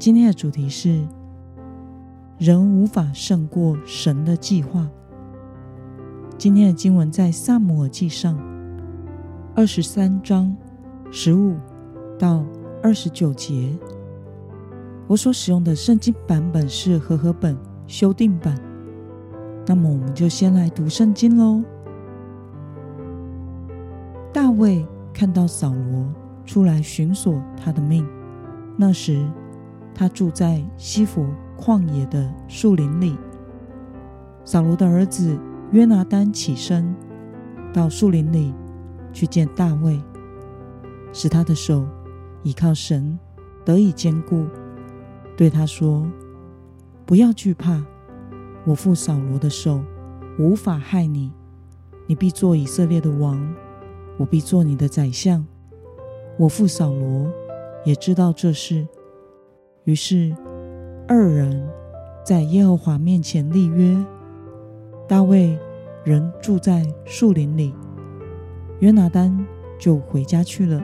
[0.00, 1.06] 今天的主题是：
[2.38, 4.88] 人无法胜过神的计划。
[6.38, 8.40] 今天的经文在撒母耳记上
[9.54, 10.56] 二十三章
[11.10, 11.54] 十五
[12.18, 12.42] 到
[12.82, 13.76] 二十九节。
[15.06, 17.54] 我所使用的圣经版本是和合本
[17.86, 18.58] 修订版。
[19.66, 21.62] 那么，我们就先来读圣经喽。
[24.32, 26.10] 大卫看到扫罗
[26.46, 28.08] 出来寻索他的命，
[28.78, 29.30] 那时，
[29.94, 31.26] 他住在西弗
[31.58, 33.16] 旷野的树林里。
[34.44, 35.38] 扫罗的儿子
[35.72, 36.94] 约拿单起身
[37.72, 38.54] 到树林里
[39.12, 40.00] 去见大卫，
[41.12, 41.86] 使他的手
[42.42, 43.18] 倚靠神
[43.64, 44.46] 得以坚固，
[45.36, 46.10] 对他说
[47.04, 47.84] ：“不要惧怕，
[48.64, 49.84] 我父扫罗的手
[50.38, 51.30] 无法害你，
[52.06, 53.54] 你必做以色列的王，
[54.16, 55.46] 我必做你的宰相。
[56.38, 57.30] 我父扫罗
[57.84, 58.88] 也知道这事。”
[59.84, 60.30] 于是，
[61.08, 61.66] 二人
[62.22, 63.96] 在耶和华面前立约。
[65.08, 65.58] 大卫
[66.04, 67.74] 仍住在树林里，
[68.80, 69.34] 约拿单
[69.78, 70.82] 就回家去了。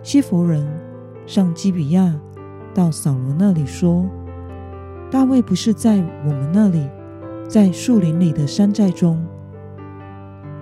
[0.00, 0.66] 西弗人
[1.26, 2.18] 上基比亚
[2.72, 4.08] 到扫罗那里说
[5.10, 6.88] ：“大卫不是在我们那里，
[7.48, 9.22] 在树林里的山寨中，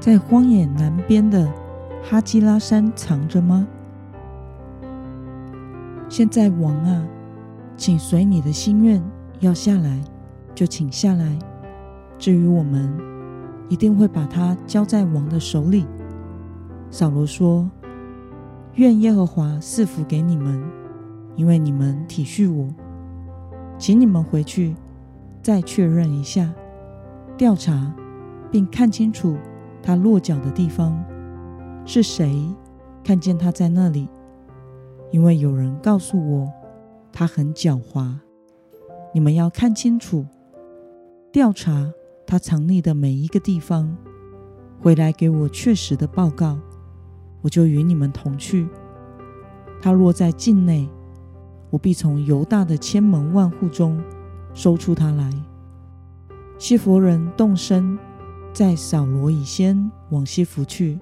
[0.00, 1.46] 在荒野南边的
[2.02, 3.68] 哈基拉山藏着吗？”
[6.08, 7.06] 现在王啊，
[7.76, 9.02] 请随你的心愿，
[9.40, 10.00] 要下来
[10.54, 11.38] 就请下来。
[12.18, 12.90] 至于我们，
[13.68, 15.86] 一定会把他交在王的手里。
[16.90, 17.70] 扫罗说
[18.76, 20.62] ：“愿耶和华赐福给你们，
[21.36, 22.66] 因为你们体恤我。
[23.76, 24.74] 请你们回去
[25.42, 26.50] 再确认一下，
[27.36, 27.94] 调查
[28.50, 29.36] 并看清楚
[29.82, 30.98] 他落脚的地方，
[31.84, 32.48] 是谁
[33.04, 34.08] 看见他在那里。”
[35.10, 36.52] 因为有人告诉我，
[37.12, 38.14] 他很狡猾。
[39.14, 40.26] 你们要看清楚，
[41.32, 41.90] 调查
[42.26, 43.96] 他藏匿的每一个地方，
[44.78, 46.58] 回来给我确实的报告，
[47.40, 48.68] 我就与你们同去。
[49.80, 50.86] 他若在境内，
[51.70, 53.98] 我必从犹大的千门万户中
[54.52, 55.32] 搜出他来。
[56.58, 57.98] 西弗人动身，
[58.52, 60.98] 在扫罗以先往西弗去。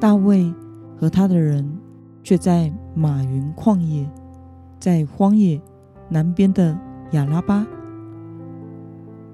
[0.00, 0.54] 大卫
[0.96, 1.76] 和他的人。
[2.22, 4.08] 却在马云旷野，
[4.78, 5.60] 在荒野
[6.08, 6.78] 南边的
[7.12, 7.66] 亚拉巴。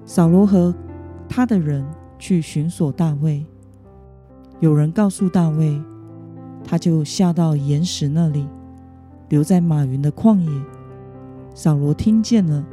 [0.05, 0.73] 扫罗和
[1.27, 1.85] 他的人
[2.17, 3.45] 去寻索大卫。
[4.59, 5.81] 有人告诉大卫，
[6.63, 8.47] 他就下到岩石那里，
[9.29, 10.49] 留在马云的旷野。
[11.53, 12.65] 扫罗听见了，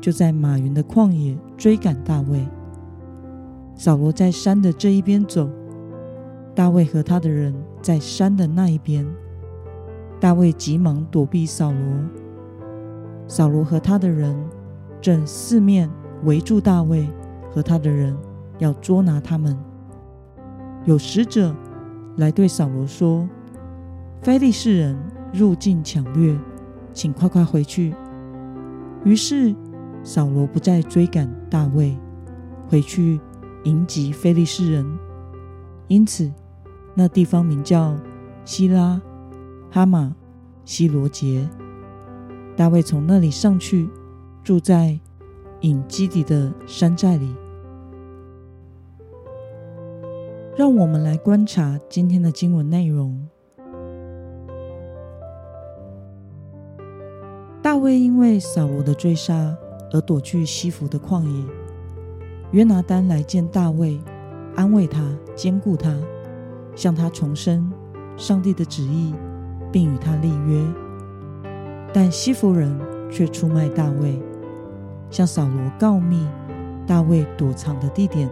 [0.00, 2.46] 就在马云的旷野追赶大卫。
[3.74, 5.50] 扫罗在山的这一边走，
[6.54, 9.04] 大卫和他的人在山的那一边。
[10.22, 11.80] 大卫急忙躲避扫罗，
[13.26, 14.32] 扫罗和他的人
[15.00, 15.90] 正四面
[16.22, 17.08] 围住大卫
[17.50, 18.16] 和他的人，
[18.60, 19.58] 要捉拿他们。
[20.84, 21.52] 有使者
[22.18, 23.28] 来对扫罗说
[24.22, 24.96] ：“非利士人
[25.32, 26.38] 入境抢掠，
[26.92, 27.92] 请快快回去。”
[29.02, 29.52] 于是
[30.04, 31.98] 扫罗不再追赶大卫，
[32.68, 33.20] 回去
[33.64, 34.86] 迎击非利士人。
[35.88, 36.30] 因此，
[36.94, 37.96] 那地方名叫
[38.44, 39.02] 希拉。
[39.74, 40.14] 哈玛
[40.66, 41.48] 西罗杰，
[42.54, 43.88] 大卫从那里上去，
[44.44, 45.00] 住在
[45.62, 47.34] 隐基底的山寨里。
[50.54, 53.26] 让我们来观察今天的经文内容。
[57.62, 59.56] 大卫因为扫罗的追杀
[59.90, 61.46] 而躲去西弗的旷野。
[62.50, 63.98] 约拿单来见大卫，
[64.54, 65.02] 安慰他，
[65.34, 65.98] 坚固他，
[66.76, 67.72] 向他重申
[68.18, 69.14] 上帝的旨意。
[69.72, 70.62] 并与他立约，
[71.92, 72.78] 但西弗人
[73.10, 74.20] 却出卖大卫，
[75.10, 76.28] 向扫罗告密
[76.86, 78.28] 大卫躲藏的地点，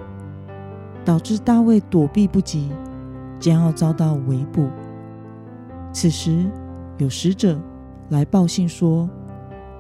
[1.04, 2.70] 导致大卫躲避不及，
[3.38, 4.69] 将要遭到围捕。
[5.92, 6.44] 此时
[6.98, 7.58] 有使者
[8.10, 9.08] 来报信说，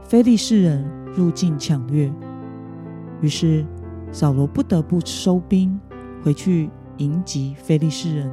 [0.02, 0.84] 非利士人
[1.14, 2.10] 入境抢掠，
[3.20, 3.64] 于是
[4.10, 5.78] 扫罗不得不收兵
[6.24, 8.32] 回去迎击非利士人。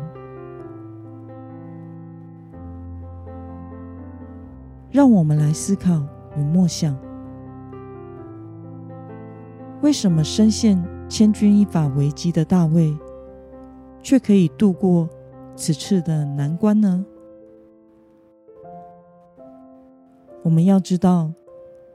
[4.89, 6.01] 让我们来思考
[6.38, 6.98] 与默想：
[9.81, 12.98] 为什么深陷千钧一发危机的大卫，
[14.01, 15.07] 却可以度过
[15.56, 17.06] 此次的难关呢？
[20.44, 21.31] 我们要知道，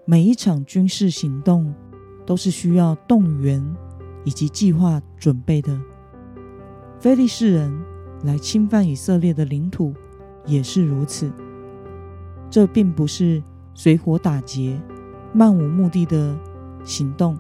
[0.05, 1.75] 每一场军事行动
[2.27, 3.65] 都是需要动员
[4.25, 5.81] 以及计划准备的。
[7.01, 7.73] 非利士人
[8.23, 9.95] 来侵犯以色列的领土
[10.45, 11.33] 也是如此。
[12.53, 14.79] 这并不是随火打劫、
[15.33, 16.37] 漫无目的的
[16.85, 17.39] 行动，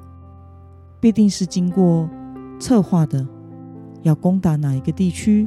[1.00, 2.08] 必定是经过
[2.58, 3.28] 策划的。
[4.00, 5.46] 要攻打哪一个地区，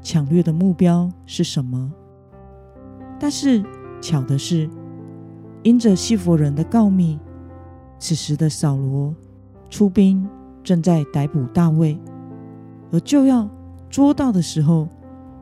[0.00, 1.92] 抢掠的目标是什么？
[3.20, 3.62] 但是
[4.00, 4.70] 巧的是，
[5.62, 7.20] 因着西弗人的告密，
[7.98, 9.14] 此时的扫罗
[9.68, 10.26] 出兵，
[10.62, 11.98] 正在逮捕大卫，
[12.90, 13.46] 而就要
[13.90, 14.88] 捉到的时候，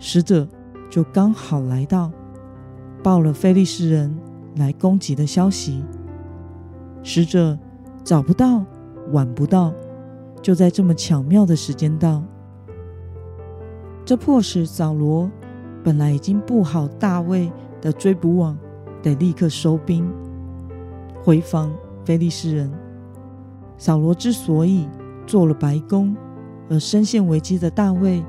[0.01, 0.49] 使者
[0.91, 2.11] 就刚好来到，
[3.03, 4.17] 报了非利士人
[4.57, 5.85] 来攻击的消息。
[7.03, 7.59] 使者
[8.05, 8.65] 早不到，
[9.11, 9.73] 晚不到，
[10.41, 12.23] 就在这么巧妙的时间到，
[14.05, 15.31] 这迫使扫罗
[15.83, 17.51] 本来已经布好大卫
[17.81, 18.57] 的追捕网。
[19.03, 20.09] 得立刻收兵
[21.25, 22.73] 回防非利士人。
[23.77, 24.89] 扫罗之所以
[25.27, 26.15] 做了白工，
[26.71, 28.23] 而深陷危机的大卫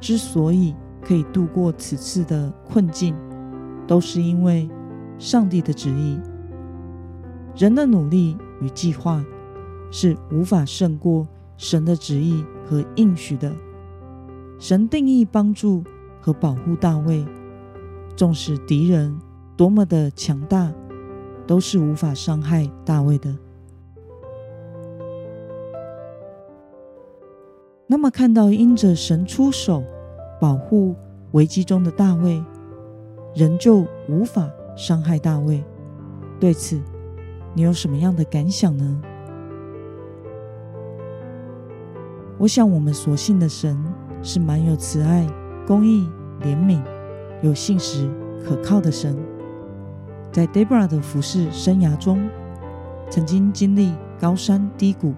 [0.00, 3.14] 之所以可以度过此次的困境，
[3.86, 4.68] 都是因为
[5.18, 6.18] 上帝的旨意。
[7.56, 9.24] 人的努力与计划
[9.90, 13.52] 是无法胜过神的旨意和应许的。
[14.58, 15.84] 神定义帮助
[16.20, 17.24] 和保护大卫，
[18.16, 19.18] 纵使敌人。
[19.56, 20.70] 多么的强大，
[21.46, 23.34] 都是无法伤害大卫的。
[27.86, 29.82] 那么，看到因着神出手
[30.38, 30.94] 保护
[31.32, 32.44] 危机中的大卫，
[33.36, 35.62] 人就无法伤害大卫。
[36.40, 36.80] 对此，
[37.52, 39.02] 你有什么样的感想呢？
[42.38, 43.76] 我想，我们所信的神
[44.22, 45.26] 是满有慈爱、
[45.66, 46.08] 公义、
[46.40, 46.82] 怜悯、
[47.42, 48.10] 有信实、
[48.42, 49.14] 可靠的神。
[50.32, 52.26] 在 Deborah 的服事生涯中，
[53.10, 55.12] 曾经经历高山低谷，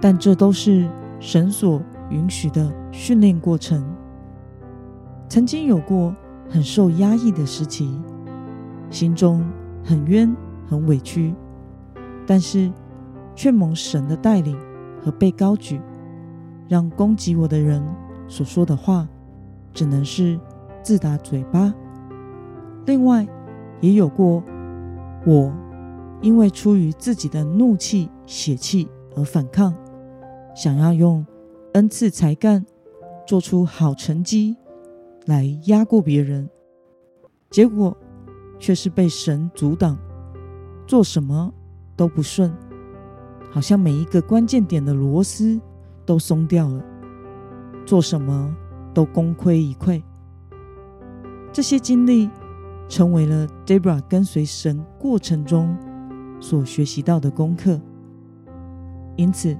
[0.00, 0.88] 但这都是
[1.20, 3.84] 神所允许的训练过程。
[5.28, 6.14] 曾经有过
[6.52, 7.98] 很受压抑的时期，
[8.90, 9.42] 心中
[9.82, 10.36] 很冤
[10.68, 11.34] 很委屈，
[12.26, 12.70] 但是
[13.34, 14.54] 却蒙神的带领
[15.02, 15.80] 和被高举，
[16.68, 17.82] 让攻击我的人
[18.28, 19.08] 所说的话，
[19.72, 20.38] 只能是
[20.82, 21.72] 自打嘴巴。
[22.84, 23.26] 另外，
[23.80, 24.44] 也有过
[25.24, 25.50] 我
[26.20, 29.72] 因为出于自己的怒气、血气而反抗，
[30.54, 31.24] 想要用
[31.72, 32.62] 恩赐才干
[33.26, 34.54] 做出好成绩
[35.26, 36.48] 来压过别人，
[37.50, 37.96] 结果
[38.58, 39.98] 却是被神阻挡，
[40.86, 41.52] 做什么
[41.96, 42.52] 都不顺，
[43.50, 45.60] 好像每一个关键点的螺丝
[46.04, 46.84] 都松掉了，
[47.84, 48.56] 做什么
[48.92, 50.02] 都功亏一篑。
[51.52, 52.30] 这些经历。
[52.88, 55.74] 成为了 Debra 跟随神过程中
[56.40, 57.80] 所学习到的功课。
[59.16, 59.56] 因此，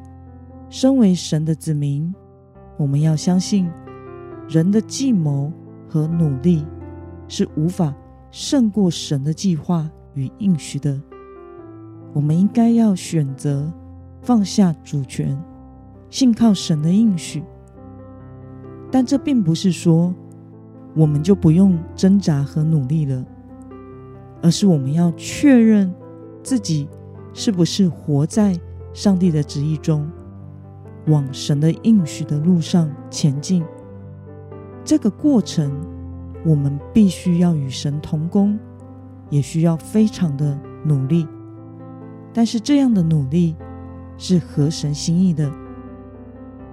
[0.69, 2.15] 身为神的子民，
[2.77, 3.71] 我们要相信
[4.53, 5.51] 人的计谋
[5.89, 6.63] 和努力
[7.27, 7.95] 是无法
[8.31, 11.01] 胜过神的计划与应许的。
[12.13, 13.73] 我们应该要选择
[14.21, 15.43] 放下主权，
[16.11, 17.43] 信靠神的应许。
[18.91, 20.15] 但这并不是说，
[20.95, 23.25] 我们就不用挣扎和努力了，
[24.43, 25.91] 而是我们要确认
[26.43, 26.87] 自己
[27.33, 28.55] 是不是活在
[28.93, 30.07] 上帝的旨意中，
[31.07, 33.65] 往神的应许的路上前进。
[34.85, 35.73] 这个过程，
[36.45, 38.59] 我们必须要与神同工，
[39.31, 41.27] 也需要非常的努力。
[42.33, 43.55] 但是这样的努力
[44.19, 45.51] 是合神心意的。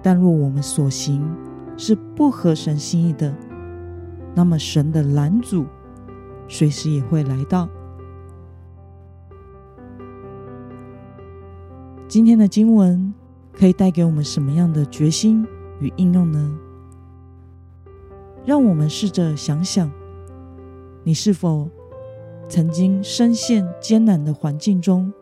[0.02, 1.22] 但若我们所行
[1.76, 3.34] 是不合神心意的，
[4.34, 5.66] 那么，神的拦阻
[6.48, 7.68] 随时也会来到。
[12.08, 13.14] 今天的经文
[13.52, 15.46] 可以带给我们什么样的决心
[15.80, 16.50] 与应用呢？
[18.44, 19.90] 让我们试着想想，
[21.04, 21.68] 你是否
[22.48, 25.12] 曾经深陷艰难的环境中，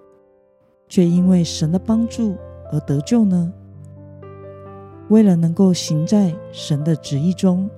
[0.89, 2.37] 却因为神的帮助
[2.73, 3.53] 而得救呢？
[5.09, 7.69] 为了能够行在神的旨意中。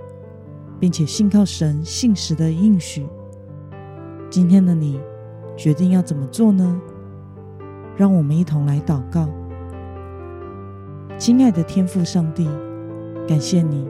[0.80, 3.06] 并且信靠神信实的应许，
[4.30, 4.98] 今天的你
[5.54, 6.80] 决定要怎么做呢？
[7.98, 9.28] 让我们一同来祷告。
[11.18, 12.48] 亲爱的天父上帝，
[13.28, 13.86] 感谢你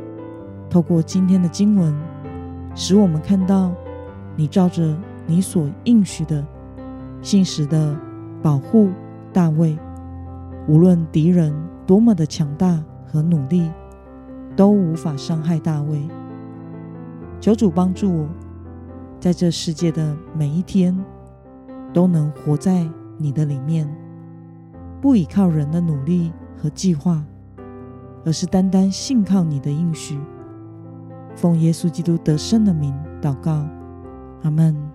[0.70, 1.92] 透过今天的经文，
[2.76, 3.72] 使我们看到
[4.36, 4.96] 你照着
[5.26, 6.46] 你所应许的，
[7.20, 7.94] 信实的
[8.40, 8.90] 保护
[9.32, 9.76] 大卫，
[10.68, 11.52] 无论敌人
[11.84, 13.68] 多么的强大和努力，
[14.54, 16.08] 都无法伤害大卫。
[17.40, 18.28] 求主帮助我，
[19.18, 20.96] 在这世界的每一天，
[21.92, 23.92] 都能活在你的里面，
[25.00, 27.24] 不依靠人的努力和计划，
[28.24, 30.16] 而是单单信靠你的应许。
[31.36, 33.66] 奉耶稣基督得胜的名祷告，
[34.42, 34.89] 阿门。